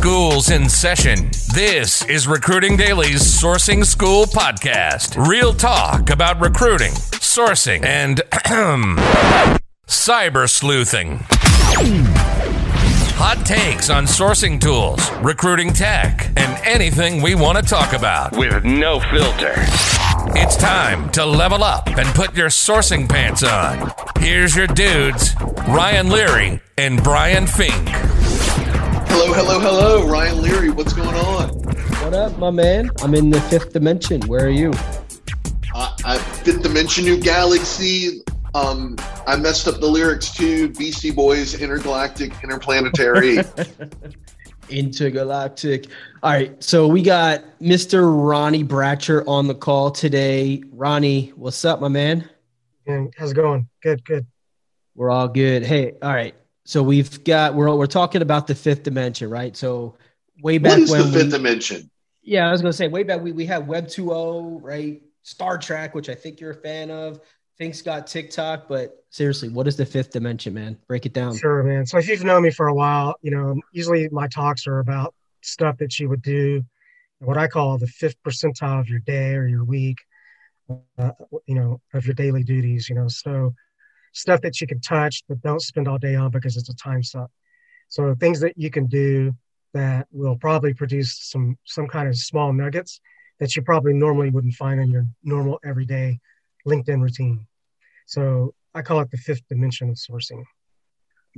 [0.00, 1.30] School's in session.
[1.52, 5.14] This is Recruiting Daily's Sourcing School podcast.
[5.28, 8.22] Real talk about recruiting, sourcing, and
[9.86, 11.18] cyber sleuthing.
[13.18, 18.64] Hot takes on sourcing tools, recruiting tech, and anything we want to talk about with
[18.64, 19.52] no filter.
[20.34, 23.92] It's time to level up and put your sourcing pants on.
[24.18, 25.34] Here's your dudes,
[25.68, 28.09] Ryan Leary and Brian Fink.
[29.12, 30.06] Hello, hello, hello.
[30.06, 31.48] Ryan Leary, what's going on?
[31.48, 32.90] What up, my man?
[33.02, 34.22] I'm in the fifth dimension.
[34.22, 34.70] Where are you?
[35.74, 38.22] Uh, I, fifth dimension, new galaxy.
[38.54, 38.96] Um,
[39.26, 43.40] I messed up the lyrics to Beastie Boys, Intergalactic, Interplanetary.
[44.70, 45.86] Intergalactic.
[46.22, 48.04] All right, so we got Mr.
[48.04, 50.62] Ronnie Bratcher on the call today.
[50.70, 52.30] Ronnie, what's up, my man?
[53.18, 53.68] how's it going?
[53.82, 54.26] Good, good.
[54.94, 55.64] We're all good.
[55.64, 56.34] Hey, all right.
[56.70, 59.56] So we've got we're we're talking about the fifth dimension, right?
[59.56, 59.96] So
[60.40, 61.90] way back what is when the fifth we, dimension?
[62.22, 65.02] Yeah, I was gonna say way back we we had Web 2.0, right?
[65.24, 67.18] Star Trek, which I think you're a fan of.
[67.58, 70.78] Fink's got TikTok, but seriously, what is the fifth dimension, man?
[70.86, 71.36] Break it down.
[71.36, 71.86] Sure, man.
[71.86, 75.12] So if you've known me for a while, you know, usually my talks are about
[75.40, 76.64] stuff that you would do,
[77.18, 79.98] what I call the fifth percentile of your day or your week,
[80.96, 81.10] uh,
[81.46, 83.08] you know, of your daily duties, you know.
[83.08, 83.54] So
[84.12, 87.02] stuff that you can touch but don't spend all day on because it's a time
[87.02, 87.30] suck.
[87.88, 89.34] So things that you can do
[89.74, 93.00] that will probably produce some some kind of small nuggets
[93.38, 96.20] that you probably normally wouldn't find in your normal everyday
[96.66, 97.46] LinkedIn routine.
[98.06, 100.44] So I call it the fifth dimension of sourcing.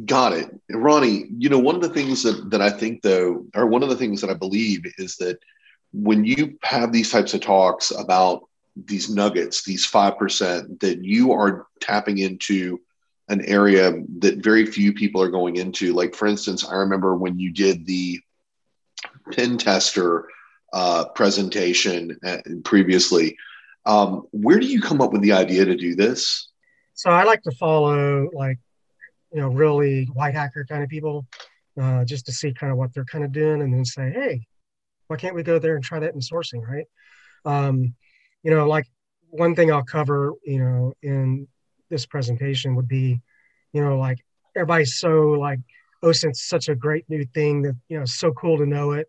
[0.07, 0.51] Got it.
[0.71, 3.91] Ronnie, you know, one of the things that, that I think, though, or one of
[3.91, 5.39] the things that I believe is that
[5.93, 11.67] when you have these types of talks about these nuggets, these 5%, that you are
[11.81, 12.81] tapping into
[13.29, 15.93] an area that very few people are going into.
[15.93, 18.21] Like, for instance, I remember when you did the
[19.33, 20.29] pen tester
[20.73, 23.37] uh, presentation uh, previously.
[23.85, 26.49] Um, where do you come up with the idea to do this?
[26.95, 28.59] So I like to follow like,
[29.33, 31.27] you know, really white hacker kind of people,
[31.81, 34.47] uh, just to see kind of what they're kind of doing, and then say, hey,
[35.09, 36.87] why can't we go there and try that in sourcing, right?
[37.45, 37.95] Um,
[38.43, 38.87] you know, like
[39.31, 41.49] one thing I'll cover, you know, in
[41.91, 43.21] this presentation would be,
[43.73, 44.19] you know, like
[44.57, 45.61] everybody's so like,
[46.03, 49.09] OSINT's such a great new thing that you know, so cool to know it.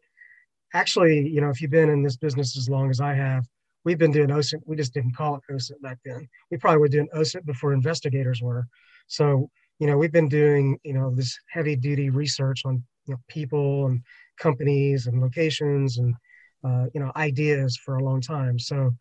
[0.74, 3.46] Actually, you know, if you've been in this business as long as I have,
[3.84, 4.62] we've been doing OSINT.
[4.66, 6.28] We just didn't call it OSINT back then.
[6.52, 8.68] We probably were doing OSINT before investigators were.
[9.08, 9.50] So,
[9.80, 13.88] you know, we've been doing, you know, this heavy duty research on you know, people
[13.88, 14.02] and
[14.40, 16.16] companies and locations and,
[16.64, 18.58] uh, you know, ideas for a long time.
[18.58, 18.96] So,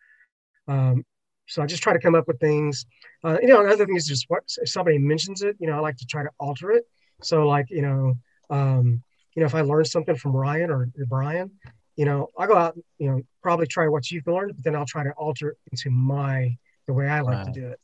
[0.68, 1.04] um,
[1.46, 2.86] so I just try to come up with things.
[3.24, 5.80] Uh, you know, another thing is just what if somebody mentions it, you know, I
[5.80, 6.84] like to try to alter it.
[7.22, 8.14] So, like, you know,
[8.50, 9.02] um,
[9.34, 11.50] you know, if I learn something from Ryan or, or Brian,
[11.96, 14.86] you know, I'll go out, you know, probably try what you've learned, but then I'll
[14.86, 16.56] try to alter it into my
[16.86, 17.44] the way I like wow.
[17.44, 17.80] to do it.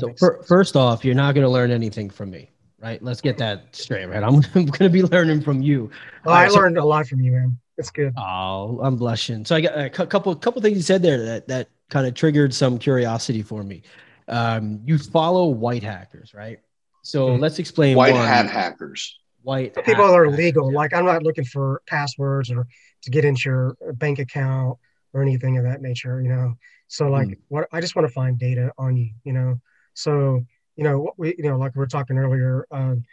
[0.00, 3.02] so for, first off, you're not going to learn anything from me, right?
[3.02, 4.22] Let's get that straight, right?
[4.22, 5.90] I'm, I'm going to be learning from you.
[6.24, 7.58] Well, I learned a lot from you, man.
[7.78, 8.12] It's good.
[8.16, 9.46] Oh, I'm blushing.
[9.46, 12.54] So I got a couple couple things you said there that that kind of triggered
[12.54, 13.82] some curiosity for me.
[14.28, 16.60] Um, you follow white hackers, right?
[17.02, 17.42] So mm-hmm.
[17.42, 18.26] let's explain white one.
[18.26, 19.18] hat hackers.
[19.42, 20.72] White people that are legal.
[20.72, 22.66] Like I'm not looking for passwords or
[23.02, 24.78] to get into your bank account
[25.12, 26.54] or anything of that nature, you know.
[26.88, 27.38] So like mm.
[27.48, 29.60] what I just want to find data on you, you know.
[29.94, 30.44] So,
[30.76, 33.04] you know, what we you know, like we were talking earlier, um,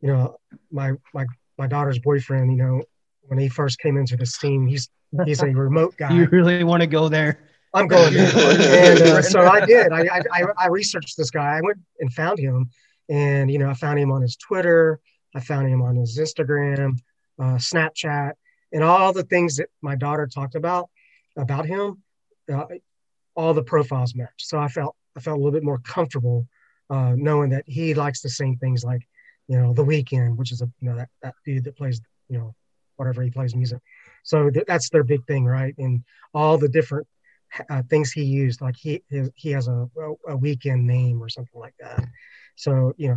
[0.00, 0.36] you know,
[0.70, 1.24] my my
[1.56, 2.82] my daughter's boyfriend, you know,
[3.22, 4.88] when he first came into the scene, he's
[5.24, 6.12] he's a remote guy.
[6.12, 7.38] you really want to go there?
[7.76, 8.24] I'm going there.
[8.92, 9.92] and uh, so I did.
[9.92, 11.58] I, I I researched this guy.
[11.58, 12.70] I went and found him,
[13.10, 14.98] and you know, I found him on his Twitter.
[15.34, 16.98] I found him on his Instagram,
[17.38, 18.32] uh, Snapchat,
[18.72, 20.88] and all the things that my daughter talked about
[21.36, 22.02] about him,
[22.50, 22.64] uh,
[23.34, 24.46] all the profiles matched.
[24.46, 26.48] So I felt I felt a little bit more comfortable
[26.88, 29.02] uh, knowing that he likes the same things like
[29.48, 32.00] you know the Weeknd, which is a you know that, that dude that plays
[32.30, 32.54] you know
[32.96, 33.80] whatever he plays music.
[34.22, 35.74] So th- that's their big thing, right?
[35.76, 36.02] And
[36.32, 37.06] all the different
[37.70, 39.02] uh, things he used, like he
[39.34, 39.88] he has a,
[40.28, 42.04] a weekend name or something like that.
[42.56, 43.08] So you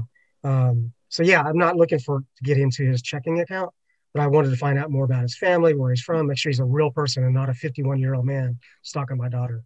[0.44, 3.72] know, um, so yeah, I'm not looking for to get into his checking account
[4.14, 6.50] but I wanted to find out more about his family, where he's from, make sure
[6.50, 9.64] he's a real person and not a 51 year old man stalking my daughter.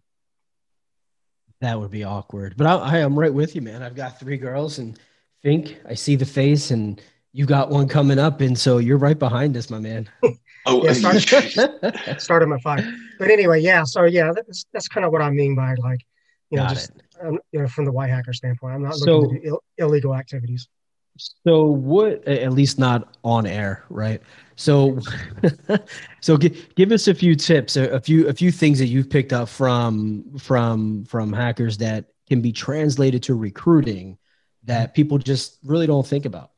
[1.60, 2.56] That would be awkward.
[2.56, 3.82] But I, I, am right with you, man.
[3.82, 4.98] I've got three girls and
[5.42, 7.00] think I see the face and
[7.34, 8.40] you got one coming up.
[8.40, 10.08] And so you're right behind us, my man.
[10.66, 11.20] oh, yeah, start,
[12.20, 12.86] start him at five.
[13.18, 13.82] But anyway, yeah.
[13.82, 16.00] So yeah, that's, that's kind of what I mean by like,
[16.50, 19.04] you know, got just, um, you know, from the white hacker standpoint, I'm not looking
[19.04, 20.68] so, to do Ill- illegal activities.
[21.46, 22.26] So what?
[22.26, 24.20] At least not on air, right?
[24.56, 24.98] So,
[26.20, 29.10] so give, give us a few tips, a, a, few a few things that you've
[29.10, 34.18] picked up from from from hackers that can be translated to recruiting
[34.64, 36.50] that people just really don't think about.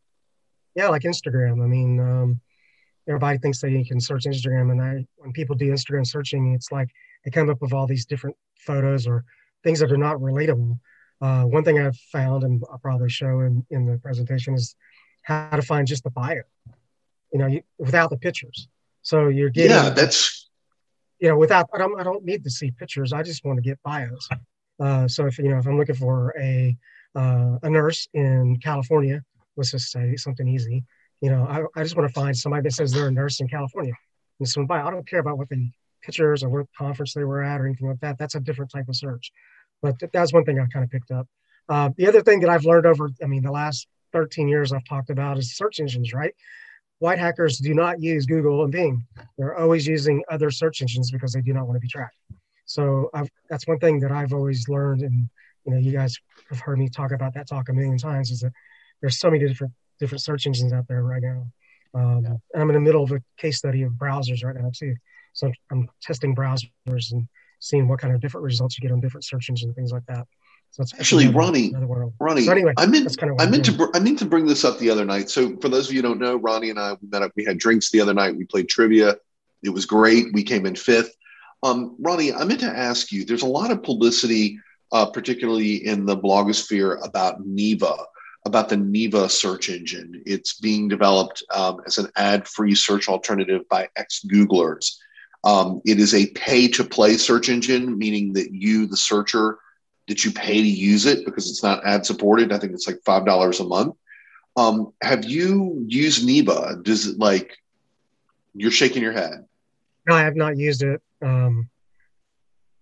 [0.77, 1.65] Yeah, like Instagram.
[1.65, 2.41] I mean, um,
[3.09, 6.71] everybody thinks that you can search Instagram, and I when people do Instagram searching, it's
[6.71, 6.91] like
[7.25, 9.25] they come up with all these different photos or
[9.65, 10.79] things that are not relatable.
[11.21, 14.77] Uh, one thing I've found, and I'll probably show in, in the presentation, is
[15.23, 16.43] how to find just the bio,
[17.33, 18.69] you know, you, without the pictures.
[19.01, 20.51] So you're getting, yeah, that's,
[21.19, 23.15] you know, without, I don't, I don't need to see pictures.
[23.15, 24.29] I just want to get bios.
[24.79, 26.77] Uh, so if, you know, if I'm looking for a,
[27.15, 29.25] uh, a nurse in California,
[29.57, 30.85] let's just say something easy,
[31.21, 33.49] you know, I, I just want to find somebody that says they're a nurse in
[33.49, 33.95] California.
[34.39, 35.71] And so bio, I don't care about what the
[36.03, 38.19] pictures or what conference they were at or anything like that.
[38.19, 39.33] That's a different type of search.
[39.83, 41.27] But that's one thing I kind of picked up.
[41.69, 44.85] Uh, the other thing that I've learned over, I mean, the last 13 years I've
[44.85, 46.35] talked about is search engines, right?
[46.99, 49.05] White hackers do not use Google and Bing.
[49.37, 52.17] They're always using other search engines because they do not want to be tracked.
[52.65, 55.29] So I've, that's one thing that I've always learned, and
[55.65, 56.17] you know, you guys
[56.51, 58.31] have heard me talk about that talk a million times.
[58.31, 58.53] Is that
[59.01, 61.47] there's so many different different search engines out there right now.
[61.95, 62.37] Um, yeah.
[62.53, 64.95] And I'm in the middle of a case study of browsers right now too.
[65.33, 67.29] So I'm testing browsers and
[67.61, 70.05] seeing what kind of different results you get on different search engines and things like
[70.07, 70.27] that.
[70.71, 71.73] So it's actually Ronnie.
[72.21, 74.65] Ronnie, so anyway, I meant kind of I meant to I meant to bring this
[74.65, 75.31] up the other night.
[75.31, 77.33] So for those of you who don't know, Ronnie and I we met up.
[77.35, 78.37] We had drinks the other night.
[78.37, 79.17] We played trivia.
[79.63, 80.27] It was great.
[80.35, 81.15] We came in fifth.
[81.63, 83.25] Um, Ronnie, I meant to ask you.
[83.25, 84.59] There's a lot of publicity,
[84.93, 88.05] uh, particularly in the blogosphere, about Neeva,
[88.47, 90.23] about the Neeva search engine.
[90.25, 94.97] It's being developed um, as an ad-free search alternative by ex-Googlers.
[95.43, 99.59] Um, it is a pay to play search engine, meaning that you, the searcher,
[100.07, 102.53] that you pay to use it because it's not ad supported.
[102.53, 103.97] I think it's like five dollars a month.
[104.57, 106.83] Um, have you used Neeva?
[106.83, 107.59] Does it like
[108.55, 109.45] you're shaking your head?
[110.07, 111.03] No, I have not used it.
[111.21, 111.69] Um,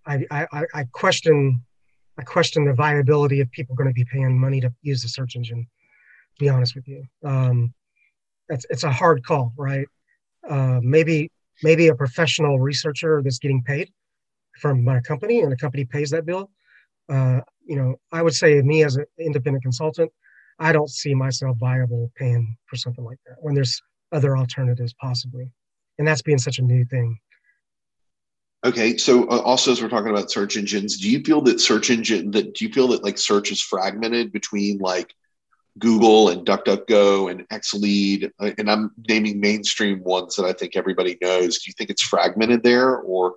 [0.07, 1.65] I, I, I question
[2.19, 5.37] I question the viability of people going to be paying money to use the search
[5.37, 5.67] engine.
[6.37, 7.73] To be honest with you, um,
[8.49, 9.87] it's it's a hard call, right?
[10.49, 11.31] Uh, maybe
[11.63, 13.93] maybe a professional researcher that's getting paid
[14.59, 16.51] from my company and the company pays that bill.
[17.09, 20.11] Uh, you know, I would say me as an independent consultant,
[20.59, 23.81] I don't see myself viable paying for something like that when there's
[24.13, 25.51] other alternatives possibly.
[25.99, 27.19] And that's being such a new thing.
[28.65, 31.91] Okay, so uh, also as we're talking about search engines, do you feel that search
[31.91, 35.15] engine that do you feel that like search is fragmented between like
[35.79, 41.19] Google and DuckDuckGo and XLead, uh, and I'm naming mainstream ones that I think everybody
[41.21, 41.59] knows.
[41.59, 43.35] Do you think it's fragmented there, or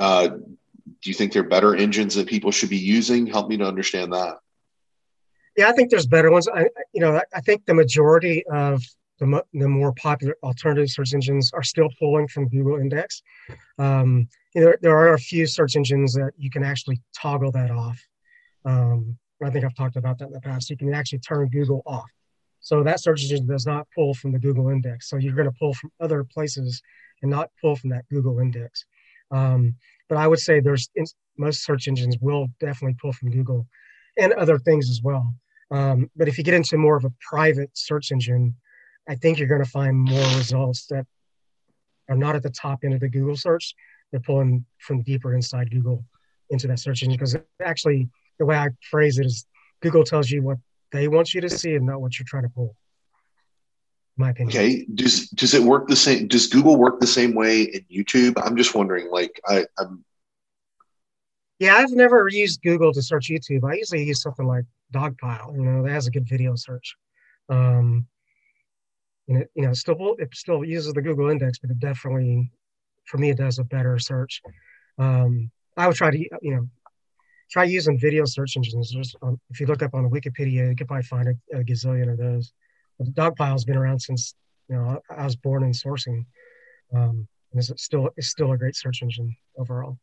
[0.00, 3.26] uh, do you think they're better engines that people should be using?
[3.26, 4.38] Help me to understand that.
[5.56, 6.48] Yeah, I think there's better ones.
[6.48, 8.82] I, you know, I think the majority of
[9.18, 13.22] the, the more popular alternative search engines are still pulling from Google Index.
[13.78, 17.70] Um, you know, there are a few search engines that you can actually toggle that
[17.70, 18.00] off.
[18.64, 20.70] Um, I think I've talked about that in the past.
[20.70, 22.10] You can actually turn Google off.
[22.60, 25.08] So that search engine does not pull from the Google index.
[25.08, 26.82] So you're going to pull from other places
[27.22, 28.84] and not pull from that Google index.
[29.30, 29.76] Um,
[30.08, 31.04] but I would say there's in,
[31.36, 33.66] most search engines will definitely pull from Google
[34.16, 35.34] and other things as well.
[35.70, 38.56] Um, but if you get into more of a private search engine,
[39.08, 41.06] I think you're going to find more results that
[42.08, 43.74] are not at the top end of the Google search.
[44.10, 46.04] They're pulling from deeper inside Google
[46.50, 49.46] into that search engine because actually the way I phrase it is
[49.80, 50.58] Google tells you what
[50.92, 52.74] they want you to see and not what you're trying to pull.
[54.16, 54.56] My opinion.
[54.56, 54.86] Okay.
[54.94, 56.26] Does does it work the same?
[56.26, 58.34] Does Google work the same way in YouTube?
[58.44, 59.10] I'm just wondering.
[59.10, 60.04] Like I, I'm.
[61.60, 63.68] Yeah, I've never used Google to search YouTube.
[63.68, 65.54] I usually use something like Dogpile.
[65.54, 66.96] You know, that has a good video search.
[67.48, 68.06] Um,
[69.28, 72.50] and it, you know, still it still uses the Google index, but it definitely,
[73.08, 74.42] for me, it does a better search.
[74.98, 76.68] Um, I would try to, you know,
[77.50, 78.90] try using video search engines.
[78.90, 82.12] Just, um, if you look up on Wikipedia, you could probably find a, a gazillion
[82.12, 82.52] of those.
[82.98, 84.34] But Dogpile's been around since
[84.68, 86.26] you know I, I was born in sourcing,
[86.94, 89.98] um, and it's still it's still a great search engine overall.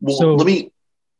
[0.00, 0.72] Well, so, let me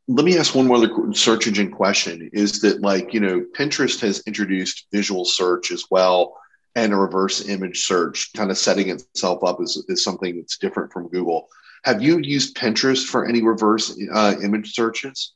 [0.09, 2.29] let me ask one more other search engine question.
[2.33, 6.37] Is that like you know Pinterest has introduced visual search as well
[6.77, 10.93] and a reverse image search, kind of setting itself up as, as something that's different
[10.93, 11.47] from Google.
[11.85, 15.33] Have you used Pinterest for any reverse uh, image searches?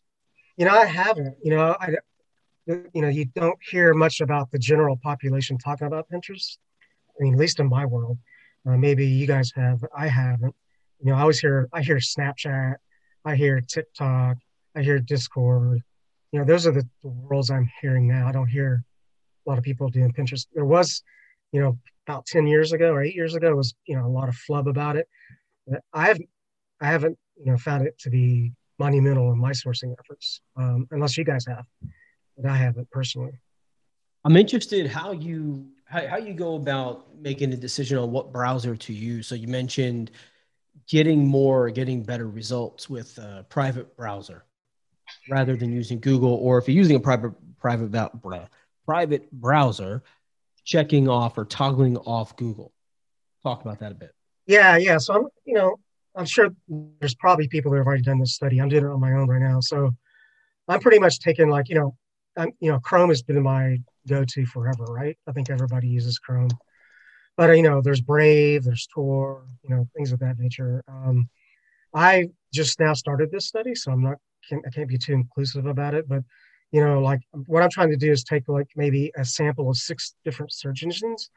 [0.57, 1.35] You know, I haven't.
[1.43, 1.95] You know, I,
[2.67, 6.57] you know, you don't hear much about the general population talking about Pinterest.
[7.09, 8.19] I mean, at least in my world,
[8.67, 9.83] uh, maybe you guys have.
[9.97, 10.55] I haven't.
[10.99, 11.67] You know, I always hear.
[11.73, 12.75] I hear Snapchat.
[13.25, 14.37] I hear TikTok.
[14.75, 15.81] I hear Discord.
[16.31, 18.27] You know, those are the, the worlds I'm hearing now.
[18.27, 18.83] I don't hear
[19.45, 20.45] a lot of people doing Pinterest.
[20.53, 21.01] There was,
[21.51, 21.77] you know,
[22.07, 24.67] about 10 years ago or eight years ago was, you know, a lot of flub
[24.67, 25.07] about it.
[25.93, 26.29] I haven't,
[26.81, 31.17] I haven't, you know, found it to be monumental in my sourcing efforts, um, unless
[31.17, 31.65] you guys have,
[32.35, 33.39] but I haven't personally.
[34.23, 38.75] I'm interested how you how, how you go about making a decision on what browser
[38.75, 39.27] to use.
[39.27, 40.11] So you mentioned
[40.87, 44.45] getting more, getting better results with a private browser
[45.29, 47.91] rather than using Google, or if you're using a private private
[48.85, 50.03] private browser,
[50.63, 52.71] checking off or toggling off Google.
[53.43, 54.11] Talk about that a bit.
[54.45, 54.97] Yeah, yeah.
[54.97, 55.77] So I'm, you know,
[56.15, 56.49] I'm sure
[56.99, 58.59] there's probably people that have already done this study.
[58.59, 59.59] I'm doing it on my own right now.
[59.61, 59.91] So
[60.67, 61.95] I'm pretty much taking like, you know,
[62.37, 63.77] I'm, you know, Chrome has been my
[64.07, 65.17] go-to forever, right?
[65.27, 66.49] I think everybody uses Chrome,
[67.37, 70.83] but you know, there's Brave, there's Tor, you know, things of that nature.
[70.87, 71.29] Um,
[71.93, 75.65] I just now started this study, so I'm not, can't, I can't be too inclusive
[75.65, 76.23] about it, but
[76.71, 79.77] you know, like what I'm trying to do is take like maybe a sample of
[79.77, 81.29] six different search engines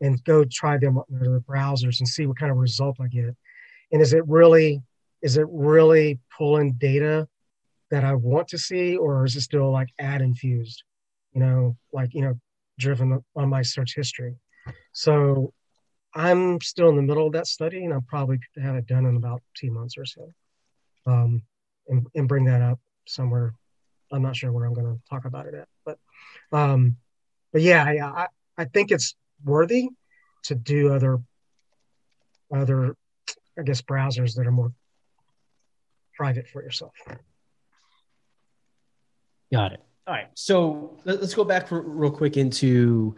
[0.00, 3.34] and go try them on their browsers and see what kind of result I get
[3.92, 4.82] and is it really
[5.20, 7.28] is it really pulling data
[7.90, 10.82] that I want to see, or is it still like ad infused?
[11.32, 12.34] You know, like you know,
[12.78, 14.34] driven on my search history.
[14.92, 15.52] So
[16.14, 19.16] I'm still in the middle of that study, and I'll probably have it done in
[19.16, 20.28] about two months or so,
[21.06, 21.42] um,
[21.88, 23.54] and, and bring that up somewhere.
[24.12, 25.98] I'm not sure where I'm going to talk about it at, but
[26.52, 26.96] um,
[27.52, 28.26] but yeah, I,
[28.56, 29.14] I think it's
[29.44, 29.88] worthy
[30.44, 31.20] to do other
[32.54, 32.96] other
[33.58, 34.72] I guess, browsers that are more
[36.16, 36.94] private for yourself.
[39.52, 39.80] Got it.
[40.06, 40.28] All right.
[40.34, 43.14] So let's go back for, real quick into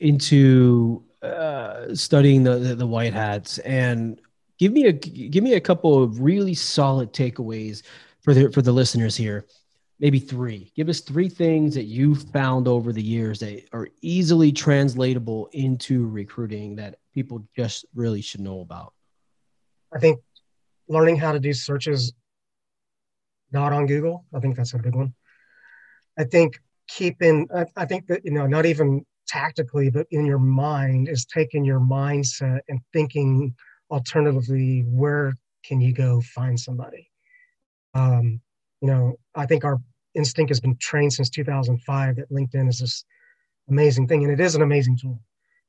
[0.00, 4.20] into uh, studying the, the, the white hats and
[4.58, 7.82] give me a give me a couple of really solid takeaways
[8.20, 9.46] for the for the listeners here.
[10.02, 10.72] Maybe three.
[10.74, 16.08] Give us three things that you've found over the years that are easily translatable into
[16.08, 18.94] recruiting that people just really should know about.
[19.94, 20.18] I think
[20.88, 22.12] learning how to do searches
[23.52, 25.14] not on Google, I think that's a big one.
[26.18, 30.40] I think keeping, I, I think that, you know, not even tactically, but in your
[30.40, 33.54] mind is taking your mindset and thinking
[33.88, 37.08] alternatively, where can you go find somebody?
[37.94, 38.40] Um,
[38.80, 39.78] you know, I think our
[40.14, 43.04] instinct has been trained since 2005 that LinkedIn is this
[43.68, 45.20] amazing thing, and it is an amazing tool.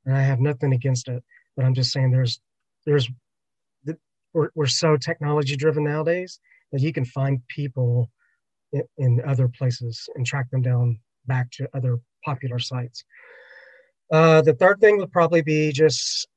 [0.06, 1.24] And I have nothing against it,
[1.56, 2.40] but I'm just saying there's
[2.86, 3.10] there's
[4.34, 6.40] we're, we're so technology driven nowadays
[6.72, 8.10] that you can find people
[8.72, 13.04] in, in, other places and track them down back to other popular sites.
[14.12, 16.28] Uh, the third thing would probably be just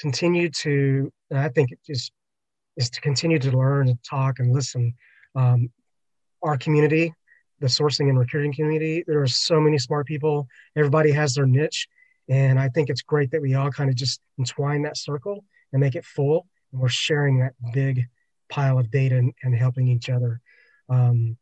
[0.00, 2.10] continue to, I think is,
[2.76, 4.94] is to continue to learn and talk and listen.
[5.36, 5.70] Um,
[6.44, 7.12] our community,
[7.60, 10.46] the sourcing and recruiting community, there are so many smart people.
[10.76, 11.88] Everybody has their niche.
[12.28, 15.80] And I think it's great that we all kind of just entwine that circle and
[15.80, 18.04] make it full and we're sharing that big
[18.50, 20.40] pile of data and, and helping each other.
[20.88, 21.36] Um,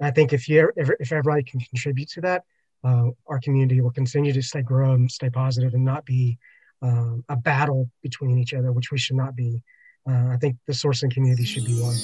[0.00, 2.44] I think if you if, if everybody can contribute to that,
[2.84, 6.38] uh, our community will continue to stay grow and stay positive and not be
[6.80, 9.62] um, a battle between each other, which we should not be.
[10.08, 11.96] Uh, I think the sourcing community should be one.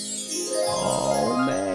[0.67, 1.64] Oh man,